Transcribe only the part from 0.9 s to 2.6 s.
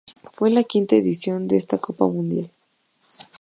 edición de esta copa mundial.